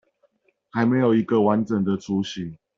[0.71, 2.57] 還沒有一個完整的雛型